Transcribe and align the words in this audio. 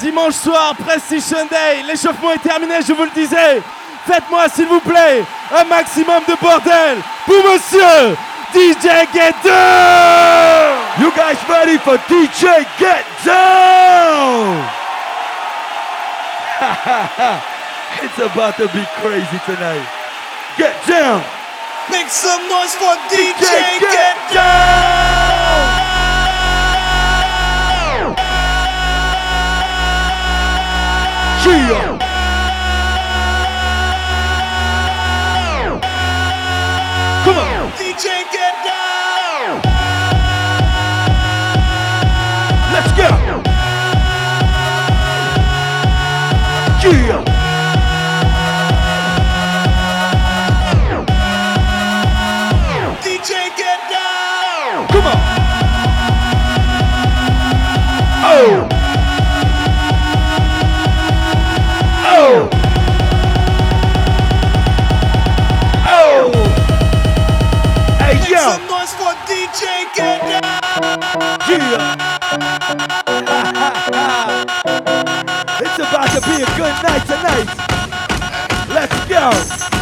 Dimanche 0.00 0.34
soir, 0.34 0.74
Prestige 0.76 1.22
Sunday. 1.22 1.82
L'échauffement 1.86 2.32
est 2.32 2.42
terminé, 2.42 2.76
je 2.86 2.92
vous 2.92 3.04
le 3.04 3.10
disais. 3.10 3.62
Faites-moi 4.06 4.48
s'il 4.48 4.66
vous 4.66 4.80
plaît 4.80 5.24
un 5.56 5.64
maximum 5.64 6.22
de 6.28 6.34
bordel 6.40 6.98
pour 7.24 7.42
monsieur 7.44 8.16
DJ 8.52 9.06
Get 9.12 9.34
Down! 9.44 10.76
You 11.00 11.10
guys 11.12 11.38
ready 11.48 11.78
for 11.78 11.96
DJ 12.08 12.66
Get 12.78 13.04
Down? 13.24 14.58
it's 18.02 18.18
about 18.18 18.56
to 18.56 18.66
be 18.68 18.84
crazy 19.00 19.38
tonight. 19.46 19.86
Get 20.58 20.74
down! 20.86 21.22
Make 21.90 22.08
some 22.08 22.42
noise 22.48 22.74
for 22.74 22.94
DJ, 23.08 23.32
DJ 23.38 23.80
Get, 23.80 23.90
Get 23.90 24.34
Down! 24.34 25.11
Gia! 31.42 31.98
Come 37.24 37.38
on! 37.38 37.72
DJ 37.72 38.22
Get 38.30 38.54
Down! 38.62 39.60
Let's 42.72 42.92
go! 42.92 43.08
Gia! 46.78 47.24
DJ 53.02 53.30
Get 53.56 53.80
Down! 53.90 54.86
Come 54.86 55.06
on! 55.06 55.18
Oh! 58.24 58.71
Hey, 68.42 68.48
some 68.48 68.66
noise 68.66 68.92
for 68.94 69.14
DJ 69.30 69.62
Down! 69.94 70.42
Yeah! 71.48 71.94
it's 75.60 75.78
about 75.78 76.10
to 76.10 76.20
be 76.26 76.42
a 76.42 76.46
good 76.56 76.74
night 76.82 77.06
tonight. 77.06 77.48
Let's 78.68 78.98
go! 79.06 79.81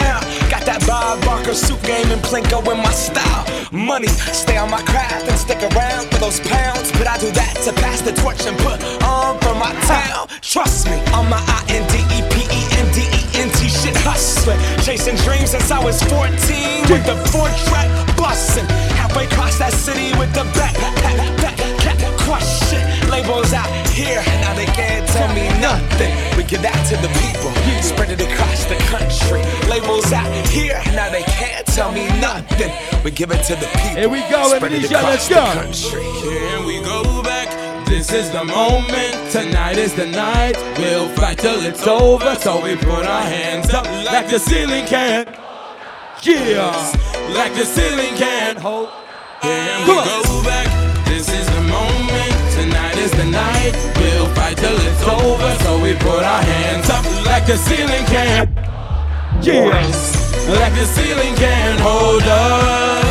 Bob 1.11 1.25
Barker 1.25 1.53
suit 1.53 1.81
game 1.83 2.09
and 2.09 2.21
Plinko 2.21 2.59
in 2.71 2.77
my 2.77 2.91
style. 2.91 3.43
Money, 3.69 4.07
stay 4.07 4.55
on 4.55 4.71
my 4.71 4.81
craft 4.83 5.27
and 5.27 5.37
stick 5.37 5.59
around 5.75 6.09
for 6.09 6.19
those 6.19 6.39
pounds. 6.39 6.89
But 6.93 7.05
I 7.05 7.17
do 7.17 7.29
that 7.31 7.55
to 7.65 7.73
pass 7.73 7.99
the 7.99 8.13
torch 8.13 8.45
and 8.47 8.57
put 8.59 8.79
on 9.03 9.37
for 9.41 9.53
my 9.55 9.73
town. 9.91 10.29
Trust 10.39 10.87
me, 10.87 10.95
on 11.11 11.27
my 11.27 11.35
I 11.35 11.65
N 11.67 11.83
D 11.91 11.99
E 12.15 12.19
P 12.31 12.47
E 12.47 12.61
N 12.79 12.87
D 12.95 13.03
E 13.03 13.43
N 13.43 13.49
T 13.59 13.67
shit 13.67 13.95
hustling. 14.07 14.59
Chasing 14.85 15.17
dreams 15.27 15.51
since 15.51 15.69
I 15.69 15.83
was 15.83 16.01
14 16.03 16.31
with 16.87 17.03
the 17.03 17.17
four 17.27 17.49
track 17.67 17.89
busting. 18.15 18.65
Halfway 18.95 19.25
across 19.25 19.59
that 19.59 19.73
city 19.73 20.17
with 20.17 20.31
the 20.33 20.45
back. 20.55 21.40
Labels 23.11 23.51
out 23.53 23.69
here, 23.89 24.23
now 24.41 24.55
they 24.55 24.65
can't 24.65 25.07
tell 25.09 25.27
me 25.35 25.47
nothing. 25.59 26.11
We 26.37 26.43
give 26.43 26.61
that 26.61 26.79
to 26.89 26.95
the 26.95 27.11
people, 27.19 27.51
spread 27.83 28.09
it 28.09 28.21
across 28.21 28.63
the 28.65 28.79
country. 28.87 29.43
Labels 29.69 30.11
out 30.13 30.31
here, 30.47 30.81
now 30.95 31.11
they 31.11 31.23
can't 31.23 31.67
tell 31.67 31.91
me 31.91 32.07
nothing. 32.19 32.71
We 33.03 33.11
give 33.11 33.31
it 33.31 33.43
to 33.45 33.55
the 33.55 33.67
people. 33.67 33.97
Here 33.99 34.09
we 34.09 34.21
go, 34.31 34.55
spread 34.55 34.71
it 34.71 34.85
Amnesia, 34.85 35.03
let's 35.03 35.29
across 35.29 35.83
the 35.83 35.91
go. 35.91 35.99
country. 35.99 36.29
Here 36.31 36.65
we 36.65 36.81
go 36.81 37.21
back. 37.21 37.49
This 37.85 38.13
is 38.13 38.31
the 38.31 38.45
moment. 38.45 39.31
Tonight 39.31 39.77
is 39.77 39.93
the 39.93 40.05
night. 40.05 40.55
We'll 40.77 41.09
fight 41.09 41.37
till 41.37 41.59
it's 41.61 41.85
over. 41.85 42.35
So 42.35 42.63
we 42.63 42.77
put 42.77 43.05
our 43.05 43.21
hands 43.21 43.73
up 43.73 43.85
like 44.05 44.29
the 44.29 44.39
ceiling 44.39 44.85
can. 44.85 45.27
Yeah, 46.23 46.71
like 47.35 47.53
the 47.55 47.65
ceiling 47.65 48.15
can 48.15 48.55
hold. 48.55 48.89
Here 49.41 49.79
we 49.79 49.85
go 49.85 50.43
back. 50.43 50.80
Tonight 53.21 53.67
is 53.67 53.75
the 53.75 53.93
night. 53.93 53.97
We'll 53.97 54.33
fight 54.33 54.57
till 54.57 54.75
it's 54.75 55.03
over. 55.03 55.55
So 55.63 55.79
we 55.79 55.93
put 55.93 56.23
our 56.23 56.41
hands 56.41 56.89
up 56.89 57.05
like 57.25 57.45
the 57.45 57.55
ceiling 57.55 58.05
can. 58.05 58.47
Yeah! 59.43 59.65
Like 60.59 60.73
the 60.73 60.85
ceiling 60.85 61.35
can 61.35 61.79
hold 61.79 62.23
us. 62.23 63.10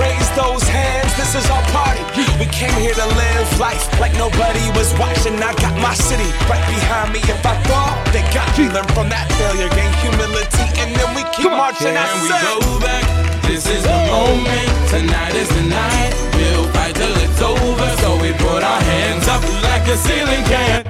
Raise 0.00 0.30
those 0.32 0.64
hands, 0.64 1.12
this 1.20 1.36
is 1.36 1.44
our 1.52 1.60
party. 1.76 2.00
We 2.40 2.48
came 2.48 2.72
here 2.80 2.96
to 2.96 3.04
live 3.04 3.48
life 3.60 3.84
like 4.00 4.16
nobody 4.16 4.64
was 4.72 4.96
watching. 4.96 5.36
I 5.36 5.52
got 5.60 5.76
my 5.76 5.92
city 5.92 6.24
right 6.48 6.64
behind 6.72 7.12
me. 7.12 7.20
If 7.28 7.44
I 7.44 7.52
fall, 7.68 7.92
they 8.08 8.24
got 8.32 8.48
me. 8.56 8.72
Learn 8.72 8.88
from 8.96 9.12
that 9.12 9.28
failure, 9.36 9.68
gain 9.76 9.92
humility, 10.00 10.64
and 10.80 10.96
then 10.96 11.12
we 11.12 11.20
keep 11.36 11.52
marching. 11.52 11.92
I 12.00 12.08
Can 12.08 12.22
we 12.24 12.32
go 12.32 12.80
back? 12.80 13.04
This 13.44 13.68
is 13.68 13.84
the 13.84 13.98
moment. 14.08 14.72
Tonight 14.88 15.34
is 15.36 15.52
the 15.52 15.68
night. 15.68 16.12
We'll 16.32 16.64
fight 16.72 16.96
till 16.96 17.12
it's 17.20 17.40
over. 17.44 17.88
So 18.00 18.16
we 18.24 18.32
put 18.40 18.64
our 18.64 18.80
hands 18.80 19.28
up 19.28 19.44
like 19.68 19.84
a 19.84 19.96
ceiling 20.00 20.44
can. 20.48 20.88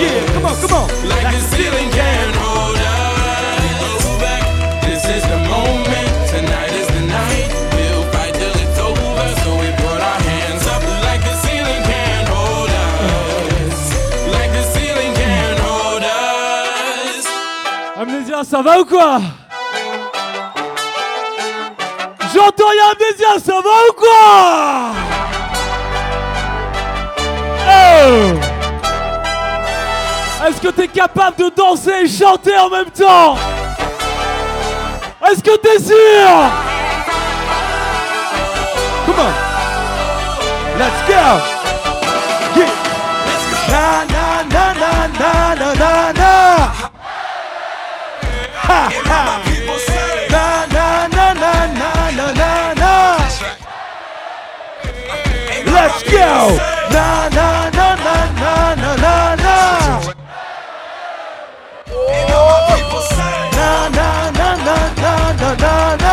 Yeah! 0.00 0.24
Come 0.32 0.46
on, 0.48 0.56
come 0.56 0.72
on! 0.72 0.88
Like 1.04 1.36
the 1.36 1.40
ceiling 1.52 1.90
can 1.92 2.32
hold 2.32 2.80
us. 2.80 3.05
Ça 18.44 18.60
va 18.60 18.80
ou 18.80 18.84
quoi 18.84 19.18
J'entends 22.34 22.72
y'a 22.72 22.90
Amnésia, 22.92 23.38
ça 23.42 23.54
va 23.54 23.70
ou 23.88 23.92
quoi 23.96 24.92
Oh 27.66 28.34
Est-ce 30.46 30.60
que 30.60 30.68
t'es 30.68 30.88
capable 30.88 31.36
de 31.38 31.50
danser 31.56 32.02
et 32.04 32.08
chanter 32.08 32.56
en 32.58 32.68
même 32.68 32.90
temps 32.90 33.38
Est-ce 35.30 35.42
que 35.42 35.56
t'es 35.56 35.78
sûr 35.78 36.28
Come 39.06 39.14
on. 39.18 40.78
Let's 40.78 41.08
go 41.08 41.55
Let's 55.76 56.02
go. 56.10 56.56
Na, 56.90 57.28
na, 57.28 57.70
na, 57.70 57.88
na, 58.04 58.16
na, 58.40 58.74
na, 58.74 58.90
na, 58.96 59.34
na. 59.44 59.56
Na, 63.56 63.88
na, 63.88 64.30
na, 64.30 64.48
na, 64.66 64.76
na, 64.96 65.14
na, 65.32 65.54
na, 65.54 65.96
na. 65.96 66.05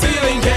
feeling 0.00 0.47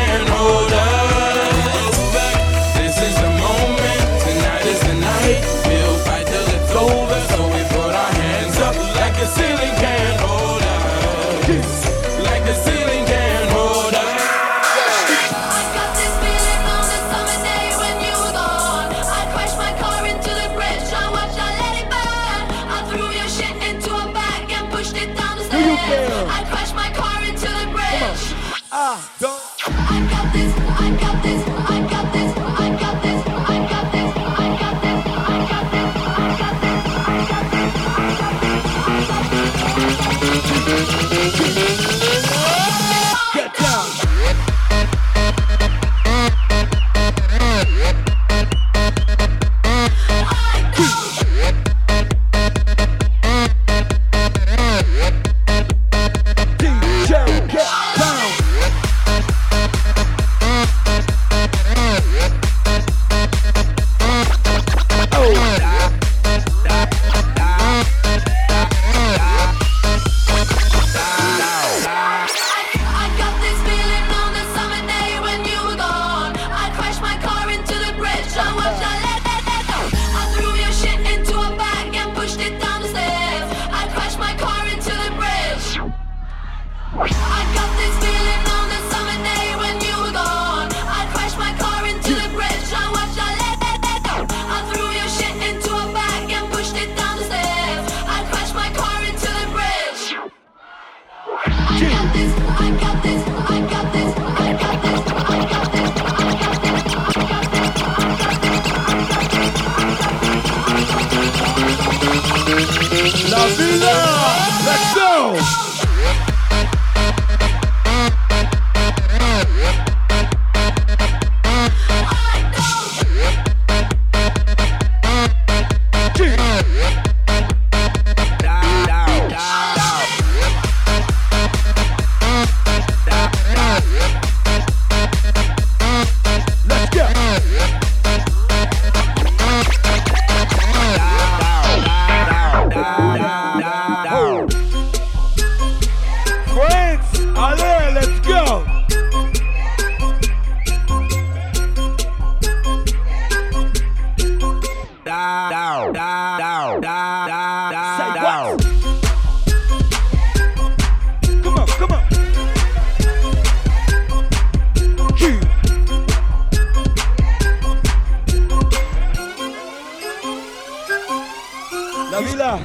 Lavila, 172.12 172.60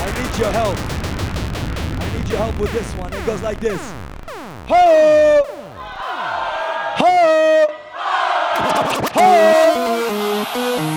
I 0.00 0.06
need 0.16 0.38
your 0.38 0.50
help. 0.50 0.78
I 2.00 2.16
need 2.16 2.26
your 2.26 2.38
help 2.38 2.58
with 2.58 2.72
this 2.72 2.90
one. 2.94 3.12
It 3.12 3.26
goes 3.26 3.42
like 3.42 3.60
this. 3.60 3.78
Ho! 4.66 5.42
Ho! 6.96 7.66
Ho! 9.12 9.26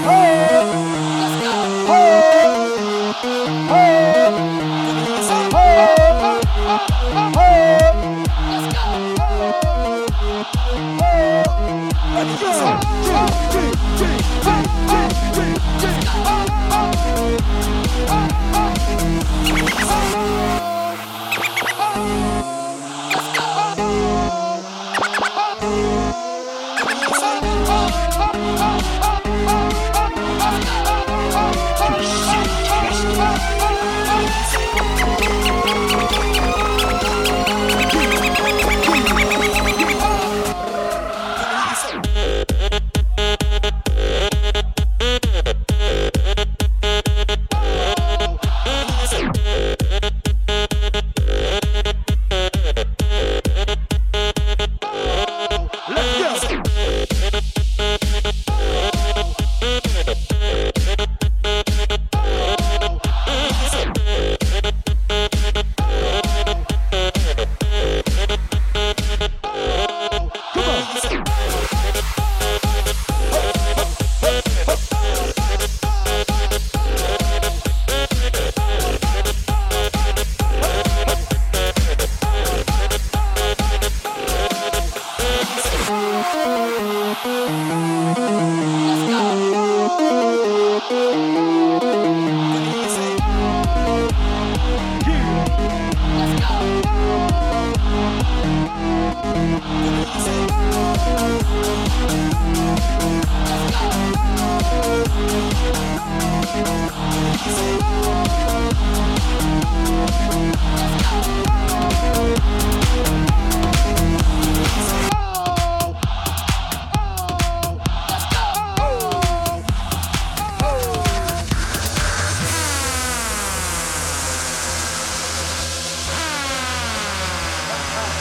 Ho! 0.05 0.36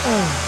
People 0.07 0.46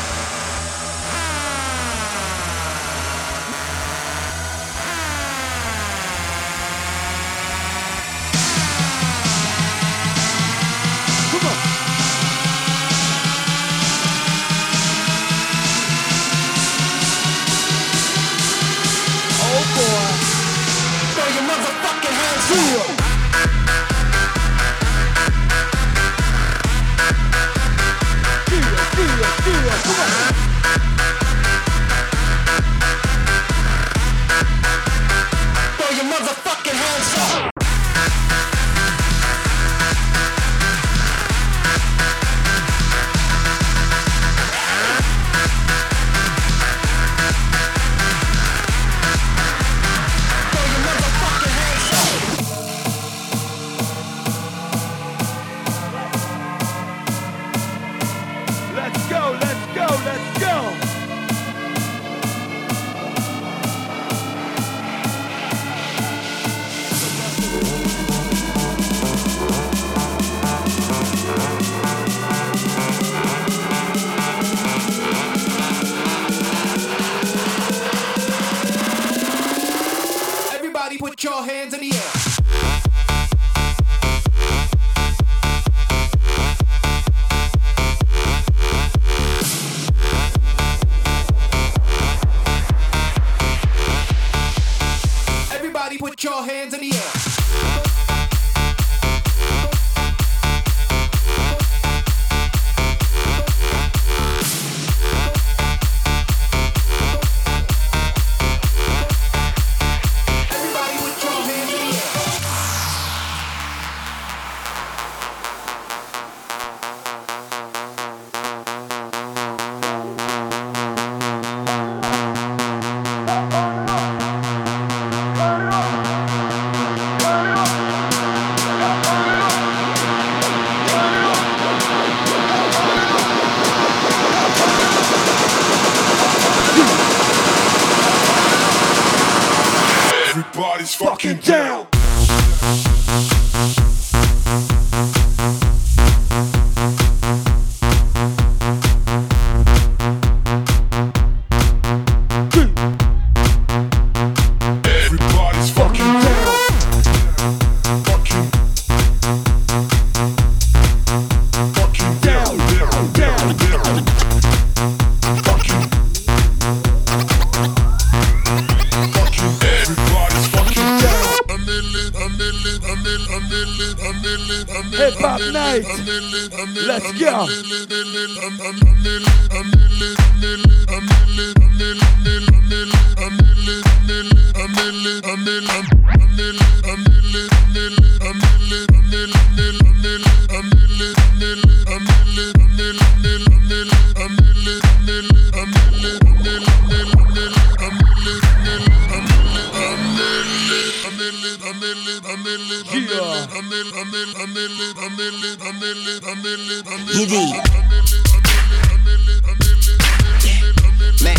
Everybody's 140.78 140.94
fucking 140.94 141.38
Down. 141.38 141.87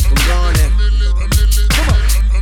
I'm 0.09 0.17
going 0.25 0.57
in. 0.65 0.71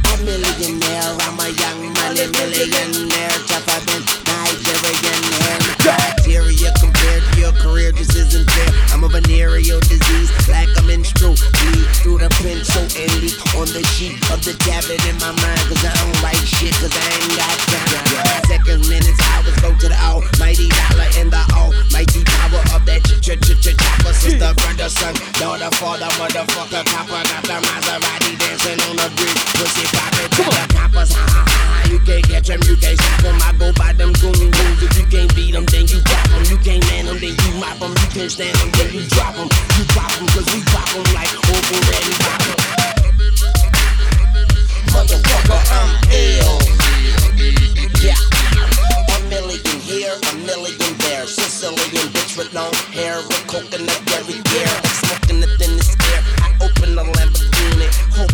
A 0.08 0.16
millionaire, 0.24 1.12
I'm 1.28 1.40
a 1.40 1.50
young 1.52 1.94
money 1.94 2.28
millionaire. 2.32 3.36
Tougher 3.48 3.82
than 3.86 4.04
Nigerian 4.24 5.24
hair. 5.44 5.60
Criteria 5.84 6.72
compared 6.80 7.24
to 7.24 7.40
your 7.40 7.52
career 7.54 7.92
just 7.92 8.16
isn't 8.16 8.50
fair. 8.50 8.70
I'm 8.94 9.04
a 9.04 9.10
venereal 9.10 9.80
disease, 9.82 10.32
like 10.48 10.70
a 10.78 10.82
menstrual 10.84 11.36
bleed 11.36 11.88
through 12.02 12.20
the 12.20 12.30
pencil 12.40 12.88
and 12.96 13.12
leak 13.20 13.36
on 13.56 13.68
the 13.68 13.84
sheet 13.96 14.16
of 14.32 14.44
the 14.44 14.54
tablet 14.64 15.04
in 15.06 15.16
my 15.20 15.32
mind. 15.36 15.62
Cause 15.68 15.84
I 15.84 15.92
don't 15.92 16.24
write 16.24 16.48
shit, 16.48 16.74
cause 16.76 16.96
I 16.96 17.06
ain't 17.20 17.36
got 17.36 17.58
time. 17.68 18.07
Brother, 24.88 25.00
son, 25.04 25.16
daughter, 25.34 25.76
father, 25.76 26.08
motherfucker, 26.16 26.86
copper. 26.88 27.20
Got 27.28 27.44
the 27.44 27.60
Maserati 27.60 28.40
dancing 28.40 28.80
on 28.88 28.96
the 28.96 29.12
bridge. 29.20 29.44
Pussy 29.60 29.84
to 29.84 30.44
the 30.48 30.64
coppers. 30.72 31.12
Ha 31.12 31.26
ha 31.28 31.44
ha. 31.44 31.90
You 31.92 32.00
can't 32.00 32.24
catch 32.24 32.48
you 32.48 32.78
can't 32.78 32.96
stop. 32.96 33.36
I 33.44 33.52
go 33.60 33.74
by 33.74 33.92
them. 33.92 34.14
If 34.16 34.96
you 34.96 35.06
can't 35.12 35.36
beat 35.36 35.56
'em, 35.56 35.66
then 35.66 35.88
you 35.88 36.00
drop 36.08 36.32
'em. 36.32 36.44
You 36.48 36.58
can't 36.64 36.86
man 36.88 37.08
'em, 37.08 37.20
then 37.20 37.36
you 37.36 37.52
mop 37.60 37.82
'em. 37.82 37.92
You 38.00 38.08
can't 38.16 38.32
stand 38.32 38.56
'em, 38.64 38.72
then 38.80 38.94
you 38.94 39.04
drop 39.12 39.36
'em. 39.36 39.50
You 39.76 39.84
pop 39.92 40.12
'em, 40.16 40.28
cause 40.32 40.48
we 40.56 40.64
pop 40.72 40.88
'em 40.96 41.04
like 41.12 41.36
open 41.52 41.80
red 41.92 42.04
and 42.08 42.18
pop 42.24 42.48
'em. 42.48 42.56
Motherfucker, 44.96 45.62
I'm 45.68 45.90
ill. 46.16 46.64
Yeah. 48.00 48.16
A 49.12 49.20
million 49.28 49.80
here, 49.84 50.16
a 50.32 50.34
million 50.48 50.96
there. 51.04 51.28
Sicilian 51.28 52.08
bitch 52.16 52.38
with 52.38 52.54
long 52.54 52.74
hair, 52.96 53.20
with 53.28 53.44
coconut 53.48 54.02
every 54.16 54.40
year. 54.56 54.67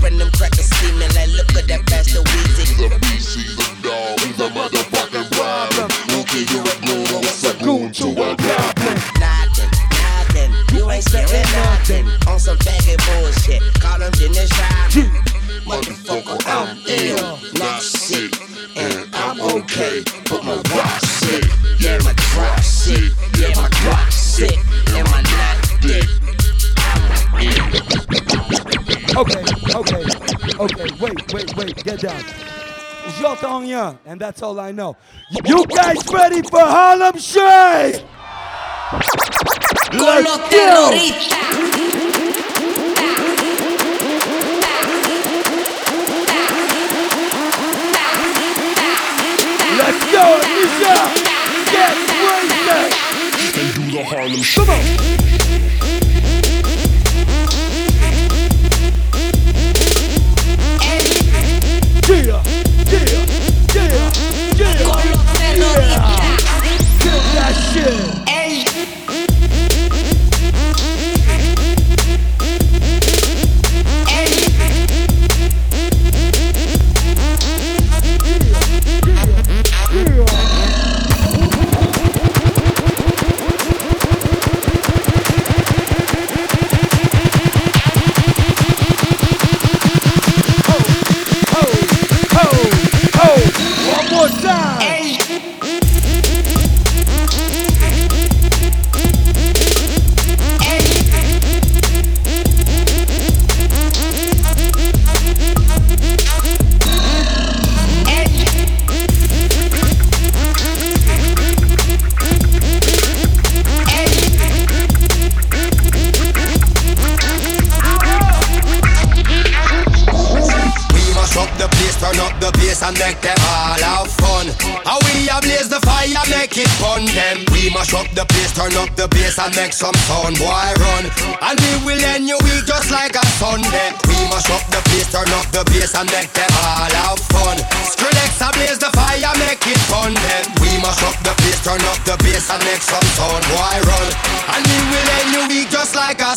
Lamborghini, 0.03 0.13
hoping 0.13 0.17
them 0.17 0.31
crackers 0.31 0.65
see 0.65 0.91
me. 0.93 1.07
Like, 1.15 1.29
look 1.29 1.49
at 1.55 1.67
that 1.67 1.85
bastard 1.85 2.25
Weezy. 2.25 2.77
The 2.77 2.95
BC, 3.07 3.55
the 3.55 3.87
dog, 3.87 4.19
he's 4.19 4.39
a 4.39 4.49
motherfucking 4.49 5.29
problem. 5.31 5.89
Okay, 6.19 6.45
you 6.51 6.61
a 6.61 6.75
goon, 6.85 7.21
what's 7.21 7.43
a 7.43 7.53
goon 7.63 7.91
to 7.93 8.07
a 8.11 8.35
goblin? 8.35 8.97
Nothing, 9.19 9.71
nothing. 9.91 10.51
You 10.75 10.89
ain't 10.91 11.03
spitting 11.03 11.47
nothing. 11.53 12.05
On 12.27 12.39
some 12.39 12.57
faggot 12.57 12.99
bullshit. 13.05 13.61
Call 13.79 13.99
them 13.99 14.11
Dennis 14.13 14.51
Rodman. 14.51 15.23
Motherfucker, 15.63 16.39
I'm 16.47 16.77
ill, 16.87 17.32
get 31.83 31.99
down. 31.99 32.23
J'entends 33.19 33.59
rien, 33.59 33.97
and 34.05 34.19
that's 34.19 34.41
all 34.41 34.59
I 34.59 34.71
know. 34.71 34.95
You 35.45 35.65
guys 35.65 35.97
ready 36.11 36.41
for 36.41 36.59
Harlem 36.59 37.17
Shake? 37.17 38.03
Let's 39.91 40.37
go! 40.49 40.91
Let's 49.77 49.99
go, 50.11 50.25
Nisha! 50.53 50.95
Get 51.73 51.97
wasted! 52.23 52.91
They 53.53 53.67
do 53.73 53.83
the 53.91 54.03
Harlem 54.03 54.43
Come 54.55 55.52
Question 67.53 68.22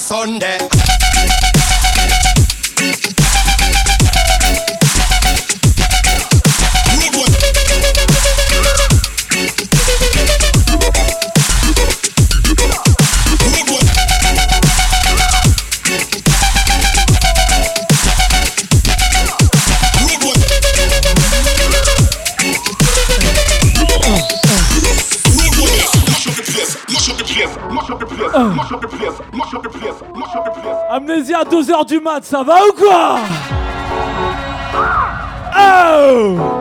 Sunday. 0.06 0.85
2h 31.76 31.86
du 31.86 32.00
mat, 32.00 32.24
ça 32.24 32.42
va 32.42 32.56
ou 32.68 32.72
quoi? 32.72 33.18
Oh 35.58 36.55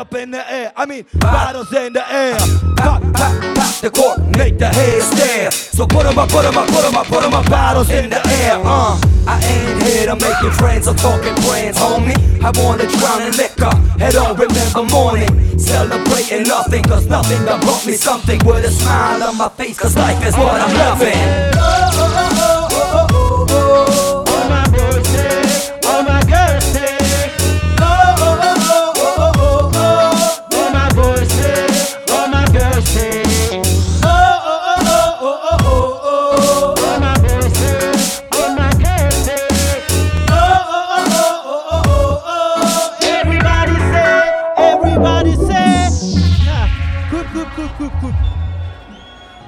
up 0.00 0.14
in 0.14 0.30
the 0.30 0.50
air, 0.50 0.72
I 0.74 0.86
mean 0.86 1.04
bottles 1.18 1.70
in 1.74 1.92
the 1.92 2.00
air. 2.10 2.38
Pop, 2.78 3.02
pop, 3.12 3.34
pop 3.54 3.74
the 3.82 3.90
cork, 3.90 4.18
make 4.38 4.56
the 4.58 4.68
head 4.68 5.02
stare. 5.02 5.50
So 5.50 5.86
put 5.86 6.06
'em 6.06 6.18
up, 6.18 6.30
put 6.30 6.42
'em 6.46 6.56
up, 6.56 6.68
put 6.68 6.84
'em 6.86 6.96
up, 6.96 7.06
put 7.06 7.22
'em 7.22 7.34
up, 7.34 7.44
bottles 7.50 7.90
in 7.90 8.08
the 8.08 8.20
air. 8.40 8.56
Uh, 8.64 8.96
I 9.26 9.36
ain't 9.52 9.82
here 9.82 10.06
to 10.06 10.16
making 10.16 10.52
friends 10.52 10.88
or 10.88 10.94
talking 10.94 11.36
friends, 11.42 11.76
homie. 11.76 12.16
I 12.42 12.50
wanna 12.58 12.86
drown 12.86 13.22
in 13.28 13.36
liquor, 13.36 13.74
head 13.98 14.16
on, 14.16 14.36
remember 14.36 14.84
morning. 14.84 15.58
Celebrating 15.58 16.44
nothing, 16.44 16.82
cause 16.84 17.04
nothing 17.04 17.44
done 17.44 17.60
brought 17.60 17.84
me 17.84 17.92
something. 17.92 18.38
With 18.46 18.64
a 18.64 18.70
smile 18.70 19.22
on 19.22 19.36
my 19.36 19.50
face, 19.50 19.76
cause 19.76 19.94
life 19.96 20.24
is 20.26 20.34
what 20.34 20.58
I'm 20.64 20.74
loving. 20.78 21.59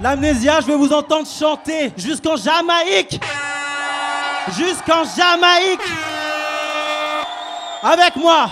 L'amnésia, 0.02 0.60
je 0.60 0.66
veux 0.66 0.74
vous 0.74 0.92
entendre 0.92 1.28
chanter 1.28 1.92
jusqu'en 1.96 2.34
Jamaïque. 2.36 3.20
Jusqu'en 4.58 5.04
Jamaïque. 5.04 5.80
Avec 7.84 8.16
moi. 8.16 8.50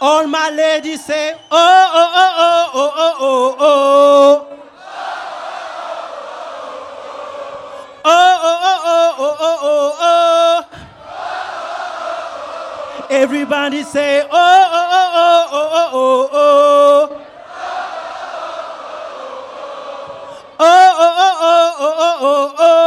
All 0.00 0.26
my 0.26 0.50
ladies 0.56 0.98
say, 0.98 1.34
oh, 1.50 1.86
oh, 1.94 2.08
oh, 2.16 2.32
oh, 2.38 2.66
oh, 2.74 2.90
oh, 2.96 3.16
oh, 3.20 3.56
oh. 3.60 4.44
Oh, 8.04 8.10
oh, 8.42 8.58
oh, 8.64 8.80
oh, 8.86 9.14
oh, 9.18 9.36
oh, 9.40 9.58
oh, 9.62 9.92
oh. 10.00 10.64
Everybody 13.10 13.82
say, 13.84 14.22
oh, 14.22 14.26
oh, 14.32 14.88
oh, 14.92 15.08
oh, 15.14 15.46
oh, 15.52 15.68
oh, 15.72 15.90
oh, 15.92 16.28
oh. 16.32 17.08
Oh, 17.10 17.27
oh, 22.20 22.54
oh, 22.58 22.77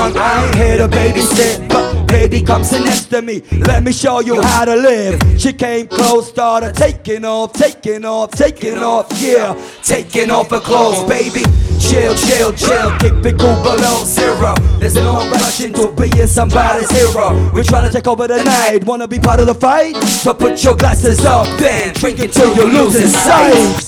yeah. 0.00 0.10
The 0.10 0.16
night 0.16 0.16
is 0.16 0.16
young, 0.16 0.16
I 0.16 0.46
ain't 0.46 0.54
here 0.54 0.76
to 0.78 0.88
babysit, 0.88 1.68
but 1.68 2.00
Baby, 2.10 2.42
come 2.42 2.64
sit 2.64 2.84
next 2.84 3.06
to 3.06 3.22
me. 3.22 3.40
Let 3.52 3.84
me 3.84 3.92
show 3.92 4.20
you 4.20 4.42
how 4.42 4.64
to 4.64 4.74
live. 4.74 5.20
She 5.40 5.52
came 5.52 5.86
close, 5.86 6.28
started 6.28 6.74
taking 6.74 7.24
off, 7.24 7.52
taking 7.52 8.04
off, 8.04 8.32
taking 8.32 8.78
off. 8.78 9.06
Yeah, 9.20 9.54
taking 9.84 10.30
off 10.30 10.50
her 10.50 10.58
clothes, 10.58 11.08
baby. 11.08 11.44
Chill, 11.78 12.14
chill, 12.16 12.52
chill. 12.52 12.90
Keep 12.98 13.24
it 13.24 13.38
cool 13.38 13.62
below 13.62 14.04
zero. 14.04 14.54
There's 14.80 14.96
no 14.96 15.30
rush 15.30 15.60
into 15.60 15.92
being 15.92 16.26
somebody's 16.26 16.90
hero. 16.90 17.50
We're 17.54 17.62
trying 17.62 17.86
to 17.86 17.92
take 17.92 18.08
over 18.08 18.26
the 18.26 18.42
night. 18.42 18.84
Wanna 18.84 19.06
be 19.06 19.20
part 19.20 19.38
of 19.38 19.46
the 19.46 19.54
fight? 19.54 19.96
So 20.02 20.34
put 20.34 20.62
your 20.64 20.76
glasses 20.76 21.24
up, 21.24 21.46
then 21.58 21.94
drink 21.94 22.18
it 22.18 22.32
till 22.32 22.54
you 22.56 22.64
lose 22.64 23.00
your 23.00 23.08
sight. 23.08 23.86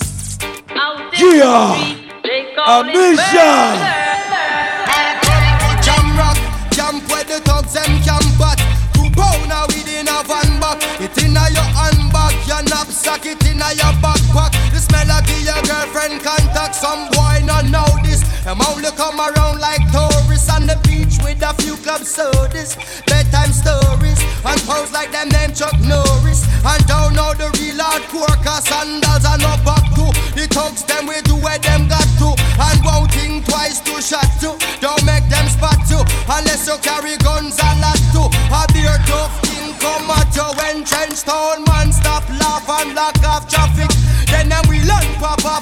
Yeah, 1.19 2.09
a 2.67 2.83
mission. 2.85 4.02
Knapsack, 13.03 13.25
it 13.25 13.45
inna 13.47 13.69
your 13.75 13.93
backpack. 14.01 14.51
The 14.71 14.79
smell 14.79 15.09
of 15.11 15.27
your 15.43 15.61
girlfriend 15.63 16.23
contact. 16.23 16.75
Some 16.75 17.09
boy 17.11 17.43
not 17.45 17.65
know 17.69 17.87
this. 18.03 18.21
Them 18.43 18.61
only 18.61 18.91
come 18.95 19.19
around 19.19 19.59
like 19.59 19.81
tourists 19.91 20.49
on 20.49 20.67
the 20.67 20.77
beach 20.83 21.17
with 21.23 21.41
a 21.41 21.53
few 21.61 21.75
club 21.77 22.03
sodas, 22.03 22.75
bedtime 23.07 23.51
stories, 23.51 24.19
and 24.43 24.59
pose 24.67 24.91
like 24.91 25.11
them 25.11 25.29
name 25.29 25.53
Chuck 25.53 25.75
Norris. 25.79 26.43
And 26.63 26.83
don't 26.87 27.15
know 27.15 27.33
the 27.33 27.51
real 27.59 27.79
hardcore 27.79 28.35
cause 28.43 28.67
sandals 28.67 29.25
are 29.25 29.37
no 29.39 29.55
back 29.63 29.83
to. 29.95 30.05
The 30.35 30.47
thugs 30.51 30.83
them 30.83 31.07
we 31.07 31.21
do 31.23 31.35
where 31.35 31.59
them 31.59 31.87
got 31.87 32.07
to, 32.19 32.35
and 32.35 32.79
won't 32.83 33.11
think 33.11 33.45
twice 33.45 33.79
to 33.87 34.01
shot 34.01 34.27
to. 34.43 34.55
Don't 34.79 35.03
make 35.05 35.27
them 35.29 35.47
spot 35.47 35.79
to, 35.91 36.03
unless 36.27 36.67
you 36.67 36.77
carry 36.83 37.15
guns 37.23 37.59
a 37.59 37.69
lot 37.79 37.99
to. 38.15 38.23
A 38.51 38.61
beer 38.75 38.97
tough 39.07 39.39
king 39.43 39.71
come 39.79 40.11
at 40.11 40.35
you 40.35 40.47
when 40.59 40.83
trench 40.83 41.23
town 41.23 41.63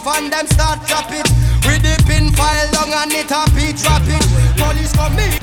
off 0.01 0.17
and 0.17 0.31
them 0.31 0.47
start 0.47 0.79
chop 0.87 1.11
it. 1.11 1.27
With 1.65 1.81
the 1.81 1.95
pin 2.07 2.31
file 2.33 2.69
long 2.73 2.91
and 2.93 3.11
it 3.11 3.31
a 3.31 3.41
beat 3.55 3.77
drop 3.77 4.01
it. 4.05 4.23
Police 4.57 4.93
come 4.93 5.15
me. 5.15 5.37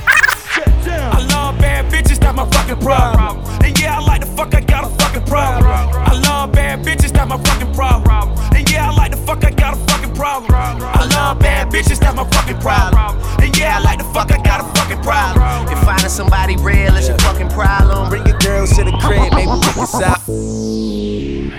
I 0.91 1.27
love 1.31 1.59
bad 1.59 1.91
bitches, 1.93 2.19
that's 2.19 2.37
my 2.37 2.49
fucking 2.51 2.81
problem. 2.81 3.45
And 3.63 3.79
yeah, 3.79 3.99
I 3.99 4.01
like 4.01 4.21
the 4.21 4.27
fuck, 4.27 4.55
I 4.55 4.61
got 4.61 4.85
a 4.85 4.89
fucking 4.89 5.25
problem. 5.25 5.67
I 5.67 6.21
love 6.27 6.53
bad 6.53 6.85
bitches, 6.85 7.13
that's 7.13 7.29
my 7.29 7.39
fucking 7.39 7.73
problem. 7.73 8.31
And 8.55 8.71
yeah, 8.71 8.91
I 8.91 8.95
like 8.95 9.11
the 9.13 9.17
fuck, 9.19 9.45
I 9.45 9.51
got 9.51 9.75
a 9.75 9.77
fucking 9.77 10.15
problem. 10.15 10.53
I 10.55 11.09
love 11.15 11.39
bad 11.39 11.69
bitches, 11.71 12.01
that's 12.01 12.17
my 12.17 12.29
fucking 12.31 12.59
problem. 12.59 13.19
And 13.41 13.57
yeah, 13.57 13.79
I 13.79 13.81
like 13.81 13.99
the 13.99 14.05
fuck, 14.05 14.33
I 14.33 14.43
got 14.43 14.61
a 14.61 14.65
fucking 14.79 15.03
problem. 15.03 15.69
If 15.73 15.79
finding 15.85 16.11
somebody 16.11 16.57
real 16.57 16.97
is 16.97 17.09
your 17.09 17.19
fucking 17.19 17.51
problem, 17.51 18.09
bring 18.09 18.27
your 18.27 18.28
girls 18.59 18.77
to 18.77 18.85
the 18.85 18.91
crib, 18.99 19.33
maybe 19.35 19.53
we 19.53 19.61
can 19.61 19.87
stop. 19.87 20.23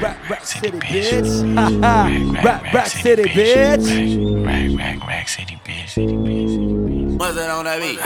Rap, 0.02 0.30
rap 0.30 0.46
city, 0.46 0.80
bitch. 0.80 2.44
rap, 2.44 2.74
rap 2.74 2.88
city, 2.88 3.24
bitch. 3.24 4.46
Rack, 4.46 4.78
rack, 4.78 5.08
rack 5.08 5.28
city, 5.30 5.60
bitch. 5.66 6.29
What's 7.19 7.36
that 7.36 7.49
on 7.49 7.65
that 7.65 7.82
beat? 7.82 7.99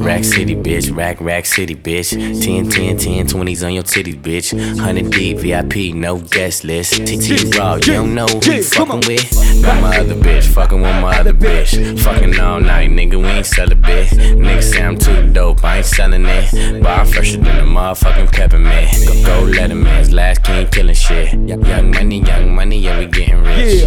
Rack 0.00 0.22
City, 0.22 0.54
bitch. 0.54 0.96
Rack, 0.96 1.20
rack 1.20 1.44
city, 1.44 1.74
bitch. 1.74 2.10
10, 2.12 2.70
10, 2.70 2.98
10, 2.98 3.26
20s 3.26 3.66
on 3.66 3.74
your 3.74 3.82
titties, 3.82 4.14
bitch. 4.14 4.52
100 4.52 5.10
deep, 5.10 5.38
VIP, 5.38 5.92
no 5.92 6.20
guest 6.20 6.62
list. 6.62 6.92
TT 6.92 7.52
Raw, 7.58 7.74
you 7.74 7.94
don't 7.94 8.14
know 8.14 8.26
who 8.26 8.52
you 8.52 8.62
fucking 8.62 9.02
with. 9.08 9.28
Got 9.60 9.82
my 9.82 9.98
other 9.98 10.14
bitch, 10.14 10.46
fucking 10.46 10.80
with 10.80 11.02
my 11.02 11.18
other 11.18 11.32
bitch. 11.32 11.98
Fucking 11.98 12.38
all 12.38 12.60
night, 12.60 12.90
nigga, 12.90 13.20
we 13.20 13.26
ain't 13.26 13.44
sell 13.44 13.72
a 13.72 13.74
bit. 13.74 14.10
Niggas 14.10 14.62
say 14.62 14.84
I'm 14.84 14.98
too 14.98 15.32
dope, 15.32 15.64
I 15.64 15.78
ain't 15.78 15.86
selling 15.86 16.24
it. 16.24 16.80
But 16.80 16.90
I'm 17.00 17.06
fresher 17.06 17.38
than 17.38 17.56
a 17.56 17.66
motherfucking 17.66 18.30
peppermint. 18.30 18.88
Go, 19.04 19.46
go 19.48 19.52
Letterman's 19.52 20.12
last 20.12 20.44
king 20.44 20.68
killing 20.68 20.94
shit. 20.94 21.32
Young 21.32 21.90
money, 21.90 22.20
young 22.20 22.54
money, 22.54 22.78
yeah, 22.78 23.00
we 23.00 23.06
getting 23.06 23.42
rich. 23.42 23.82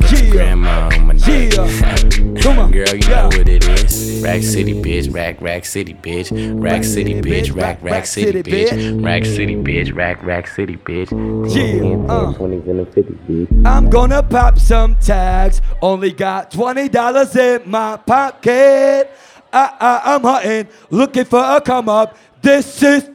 Got 0.00 0.22
your 0.22 0.30
grandma 0.30 0.88
on 0.94 1.08
my 1.08 1.14
dick. 1.14 1.52
Come 2.42 2.58
on. 2.58 2.72
Girl, 2.72 2.88
you 2.94 3.08
know 3.08 3.26
what 3.26 3.48
it 3.48 3.68
is. 3.68 3.81
Rack 4.22 4.42
City, 4.42 4.74
bitch. 4.80 5.12
Rack, 5.12 5.40
rack 5.40 5.64
city, 5.64 5.94
bitch. 5.94 6.30
Rack 6.62 6.84
City, 6.84 7.20
bitch. 7.20 7.54
Rack, 7.54 7.82
rack 7.82 8.06
city, 8.06 8.42
bitch. 8.42 9.04
Rack 9.04 9.24
City, 9.24 9.56
bitch. 9.56 9.94
Rack, 9.94 10.22
rack 10.22 10.46
city, 10.46 10.76
bitch. 10.76 11.10
Yeah, 11.54 12.12
uh. 12.12 12.32
20s 12.34 12.68
and 12.68 12.80
the 12.80 12.84
50s, 12.84 13.18
bitch. 13.28 13.66
I'm 13.66 13.90
gonna 13.90 14.22
pop 14.22 14.58
some 14.58 14.94
tags. 14.96 15.60
Only 15.80 16.12
got 16.12 16.50
twenty 16.50 16.88
dollars 16.88 17.34
in 17.36 17.62
my 17.68 17.96
pocket. 17.96 19.10
I, 19.52 19.76
I, 19.80 20.14
I'm 20.14 20.22
hunting, 20.22 20.68
looking 20.90 21.24
for 21.24 21.42
a 21.42 21.60
come 21.60 21.88
up. 21.88 22.16
This 22.40 22.82
is. 22.82 23.10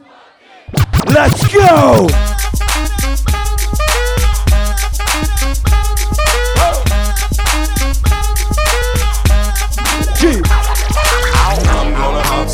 Let's 1.07 1.53
go. 1.53 2.07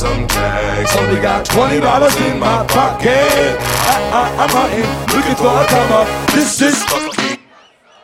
Some 0.03 0.27
tags. 0.27 0.95
Only 0.97 1.21
got 1.21 1.45
twenty 1.45 1.79
dollars 1.79 2.15
in 2.27 2.37
my 2.37 2.67
pocket. 2.67 3.55
I, 3.87 3.95
I, 4.19 4.23
I'm 4.43 4.51
hunting, 4.51 4.87
looking 5.15 5.37
for 5.39 5.47
a 5.47 5.63
come 5.71 5.91
up. 5.95 6.07
This 6.35 6.59
is. 6.59 6.83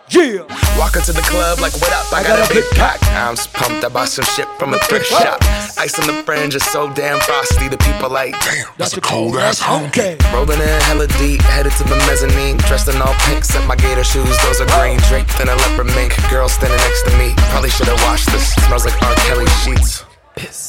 Yeah. 0.09 0.41
Walk 0.79 0.95
into 0.95 1.13
the 1.13 1.21
club 1.21 1.59
like, 1.59 1.73
what 1.73 1.93
up? 1.93 2.11
I, 2.11 2.23
got, 2.23 2.41
a 2.41 2.51
big 2.51 2.65
pack. 2.71 2.97
I'm 3.13 3.35
just 3.35 3.53
pumped. 3.53 3.85
I 3.85 3.89
bought 3.89 4.07
some 4.09 4.25
shit 4.25 4.47
from 4.57 4.73
a 4.73 4.79
thrift 4.89 5.05
shop. 5.05 5.37
Ice 5.77 5.99
on 5.99 6.07
the 6.07 6.23
fringe 6.23 6.55
is 6.55 6.63
so 6.63 6.91
damn 6.93 7.19
frosty. 7.19 7.67
The 7.67 7.77
people 7.77 8.09
like, 8.09 8.33
damn, 8.41 8.65
That's 8.79 8.97
a 8.97 9.01
cold 9.01 9.35
ass 9.35 9.61
honky. 9.61 10.17
Okay. 10.17 10.17
rolling 10.33 10.57
in 10.57 10.81
hella 10.89 11.05
deep, 11.21 11.41
headed 11.41 11.73
to 11.73 11.83
the 11.83 11.99
mezzanine. 12.09 12.57
Dressed 12.65 12.87
in 12.87 12.99
all 13.03 13.13
pink, 13.29 13.45
set 13.45 13.61
my 13.67 13.75
gator 13.75 14.03
shoes. 14.03 14.35
Those 14.41 14.61
are 14.61 14.69
green, 14.79 14.97
draped 15.09 15.37
in 15.39 15.47
a 15.47 15.55
leopard 15.55 15.93
mink. 15.93 16.17
Girl 16.31 16.49
standing 16.49 16.79
next 16.79 17.03
to 17.05 17.11
me. 17.19 17.35
Probably 17.53 17.69
should 17.69 17.87
have 17.87 18.01
washed 18.09 18.31
this. 18.31 18.55
Smells 18.65 18.85
like 18.85 18.97
R. 19.03 19.13
Kelly 19.27 19.45
sheets. 19.61 20.05
Piss. 20.35 20.68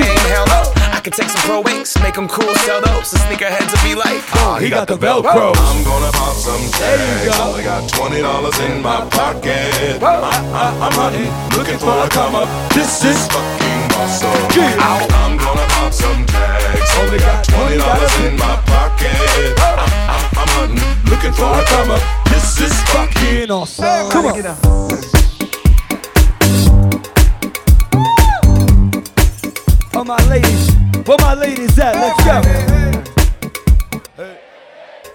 game. 0.01 0.23
Hell 0.33 0.45
no. 0.49 0.61
I 0.97 0.99
could 1.03 1.13
take 1.13 1.29
some 1.29 1.41
pro 1.49 1.61
wings, 1.61 1.97
make 2.01 2.13
them 2.15 2.27
cool, 2.27 2.53
sell 2.65 2.81
those. 2.81 3.09
The 3.11 3.17
sneakerheads 3.25 3.69
will 3.73 3.85
be 3.85 3.95
like, 3.95 4.21
Oh, 4.41 4.53
ah, 4.53 4.57
he 4.59 4.69
got 4.69 4.87
the 4.87 4.97
Velcro. 4.97 5.53
I'm 5.55 5.83
gonna 5.83 6.11
pop 6.13 6.35
some 6.35 6.61
There 6.77 7.25
you 7.25 7.31
tags. 7.31 7.37
go. 7.37 7.43
Only 7.49 7.63
got 7.63 7.81
twenty 7.89 8.21
dollars 8.21 8.57
in 8.61 8.81
my 8.81 9.01
pocket. 9.09 10.01
I, 10.01 10.13
I, 10.61 10.65
I'm 10.85 10.93
hunting, 10.93 11.31
looking 11.57 11.79
for 11.79 11.93
a 12.05 12.07
come 12.09 12.35
up. 12.35 12.49
This 12.73 13.03
is 13.05 13.17
fucking 13.33 13.81
awesome. 13.97 14.41
Yeah. 14.57 14.77
I'm 15.25 15.37
gonna 15.37 15.65
pop 15.73 15.91
some 15.93 16.25
tags. 16.25 16.89
Only 17.01 17.17
got 17.19 17.43
twenty 17.45 17.77
dollars 17.77 18.13
in 18.25 18.37
my 18.37 18.55
pocket. 18.69 19.57
I, 19.57 19.69
I, 20.13 20.17
I'm 20.41 20.49
hunting, 20.57 20.85
looking 21.09 21.33
for 21.33 21.49
a 21.49 21.63
come 21.65 21.91
up. 21.97 22.03
This 22.29 22.59
is 22.61 22.73
fucking 22.93 23.09
Fucking 23.11 23.51
awesome. 23.51 24.11
Come 24.11 24.25
on. 24.27 25.40
For 30.01 30.05
my 30.05 30.29
ladies, 30.29 30.73
where 31.05 31.17
my 31.19 31.35
ladies 31.35 31.77
at? 31.77 31.93
Let's 31.93 32.23
go. 32.25 32.41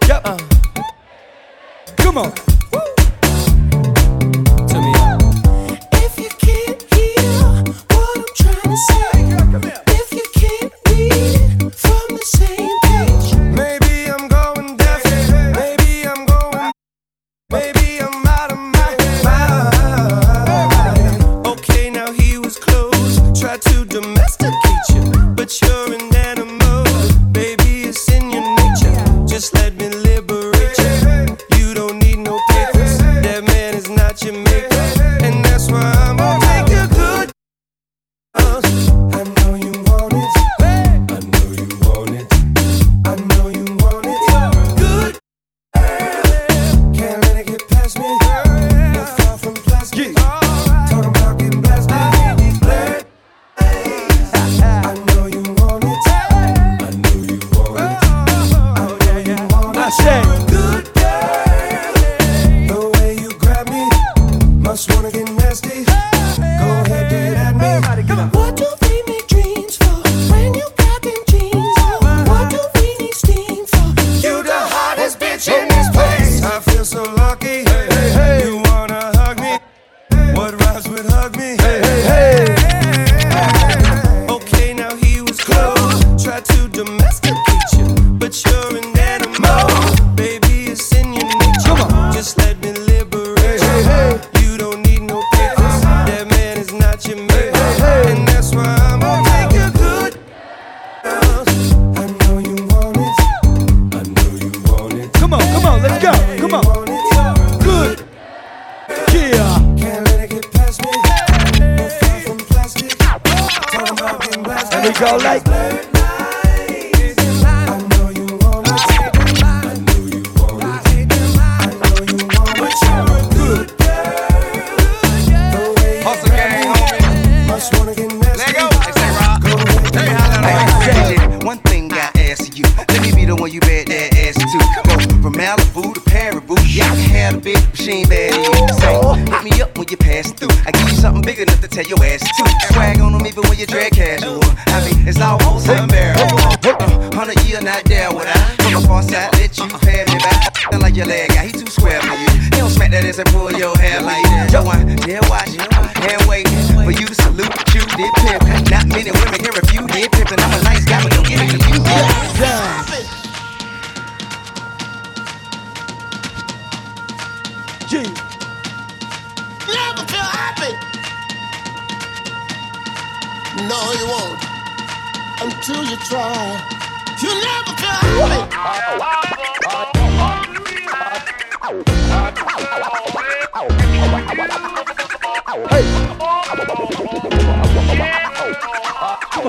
Yep. 0.06 0.40
Come 1.96 2.18
on. 2.18 2.45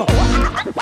Come 0.06 0.16
on. 0.16 0.77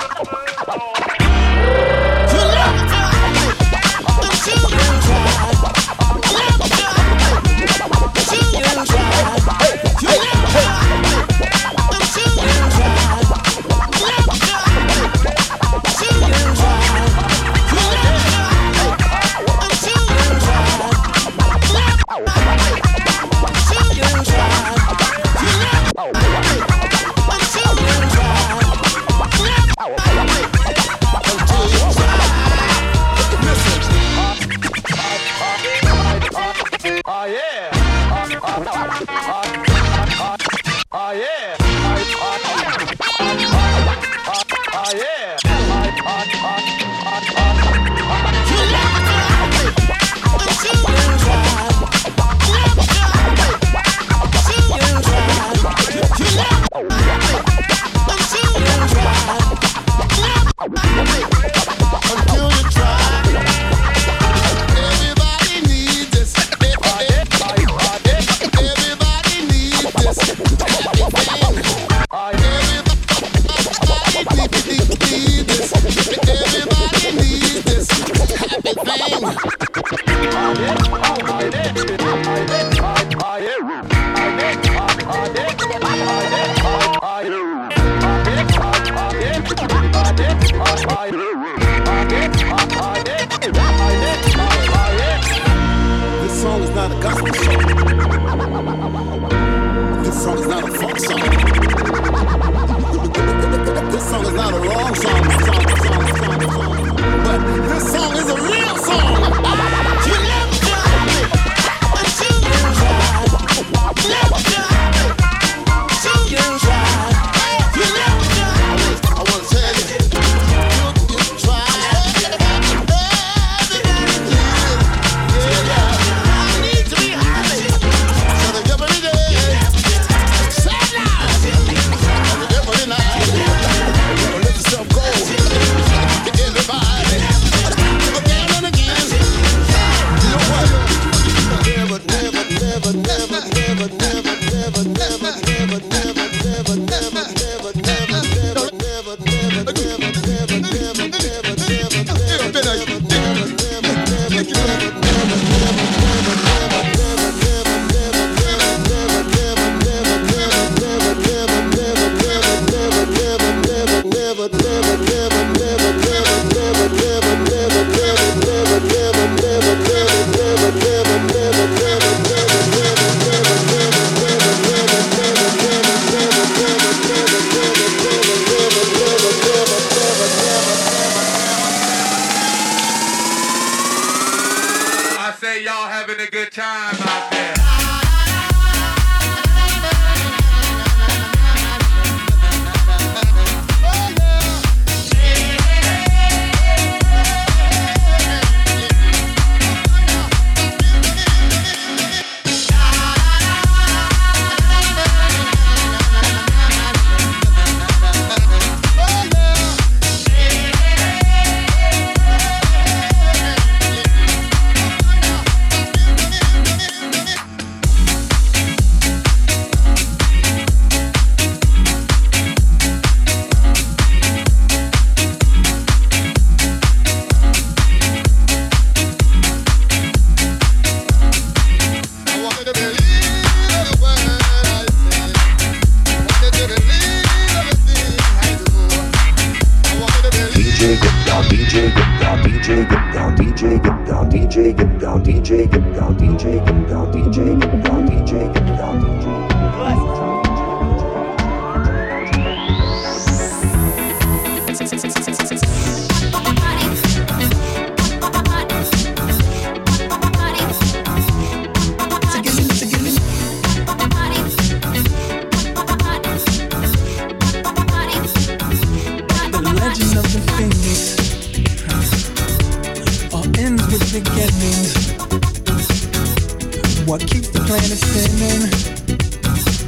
Spinning? 277.97 278.69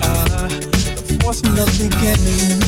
Uh, 0.01 0.47
the 1.07 1.19
force 1.21 1.41
from 1.41 1.55
the 1.55 1.65
beginning. 1.77 2.59